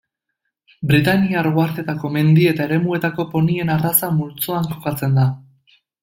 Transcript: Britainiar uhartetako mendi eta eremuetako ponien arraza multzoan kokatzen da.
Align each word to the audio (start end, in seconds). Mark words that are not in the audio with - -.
Britainiar 0.91 1.49
uhartetako 1.49 2.11
mendi 2.15 2.47
eta 2.53 2.65
eremuetako 2.69 3.25
ponien 3.33 3.69
arraza 3.77 4.09
multzoan 4.21 4.65
kokatzen 4.71 5.13
da. 5.21 5.27